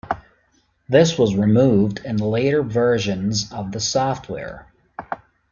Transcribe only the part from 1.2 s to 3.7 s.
removed in later versions